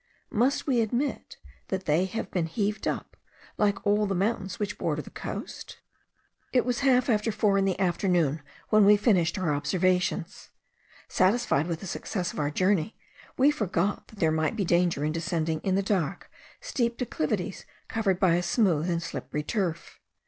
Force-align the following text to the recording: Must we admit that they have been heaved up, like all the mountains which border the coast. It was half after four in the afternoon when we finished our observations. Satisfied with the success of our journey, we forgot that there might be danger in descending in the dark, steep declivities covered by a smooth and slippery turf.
Must 0.31 0.65
we 0.65 0.81
admit 0.81 1.37
that 1.67 1.85
they 1.85 2.05
have 2.05 2.31
been 2.31 2.47
heaved 2.47 2.87
up, 2.87 3.15
like 3.59 3.85
all 3.85 4.07
the 4.07 4.15
mountains 4.15 4.57
which 4.57 4.79
border 4.79 5.03
the 5.03 5.11
coast. 5.11 5.77
It 6.51 6.65
was 6.65 6.79
half 6.79 7.07
after 7.07 7.31
four 7.31 7.55
in 7.59 7.65
the 7.65 7.79
afternoon 7.79 8.41
when 8.69 8.83
we 8.83 8.97
finished 8.97 9.37
our 9.37 9.53
observations. 9.53 10.49
Satisfied 11.07 11.67
with 11.67 11.81
the 11.81 11.85
success 11.85 12.33
of 12.33 12.39
our 12.39 12.49
journey, 12.49 12.97
we 13.37 13.51
forgot 13.51 14.07
that 14.07 14.17
there 14.17 14.31
might 14.31 14.55
be 14.55 14.65
danger 14.65 15.05
in 15.05 15.11
descending 15.11 15.59
in 15.59 15.75
the 15.75 15.83
dark, 15.83 16.31
steep 16.61 16.97
declivities 16.97 17.67
covered 17.87 18.19
by 18.19 18.33
a 18.33 18.41
smooth 18.41 18.89
and 18.89 19.03
slippery 19.03 19.43
turf. 19.43 19.99